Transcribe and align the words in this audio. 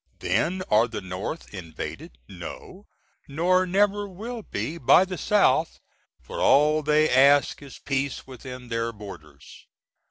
Then 0.17 0.63
are 0.71 0.87
the 0.87 0.99
North 0.99 1.53
invaded? 1.53 2.17
No, 2.27 2.87
nor 3.27 3.67
never 3.67 4.07
will 4.09 4.41
be, 4.41 4.79
by 4.79 5.05
the 5.05 5.15
South, 5.15 5.79
for 6.19 6.39
all 6.39 6.81
they 6.81 7.07
ask 7.07 7.61
is 7.61 7.77
peace 7.77 8.25
within 8.25 8.69
their 8.69 8.91
borders. 8.91 9.67